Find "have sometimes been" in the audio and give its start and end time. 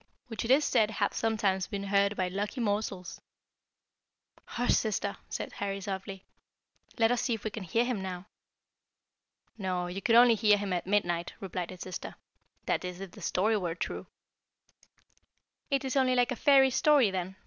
0.89-1.83